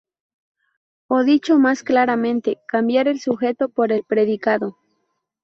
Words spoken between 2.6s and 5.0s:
cambiar el sujeto por el predicado.